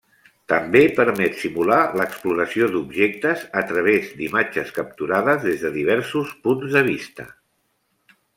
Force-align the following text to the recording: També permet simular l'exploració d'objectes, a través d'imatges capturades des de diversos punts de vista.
També 0.51 0.79
permet 0.99 1.35
simular 1.41 1.81
l'exploració 2.01 2.69
d'objectes, 2.77 3.43
a 3.61 3.63
través 3.73 4.09
d'imatges 4.23 4.73
capturades 4.79 5.45
des 5.45 5.63
de 5.67 5.73
diversos 5.77 6.33
punts 6.49 6.75
de 6.79 6.85
vista. 6.91 7.29